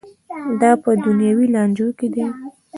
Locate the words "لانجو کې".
1.55-2.07